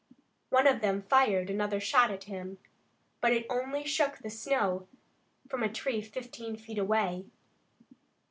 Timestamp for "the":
4.17-4.31